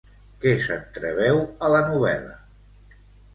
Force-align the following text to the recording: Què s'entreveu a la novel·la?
Què 0.45 0.53
s'entreveu 0.61 1.41
a 1.67 1.71
la 1.75 1.83
novel·la? 1.91 2.33